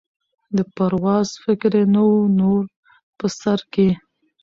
[0.55, 2.63] د پرواز فکر یې نه وو نور
[3.17, 3.89] په سر کي